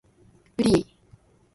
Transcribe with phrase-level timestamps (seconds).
[0.57, 0.85] フリー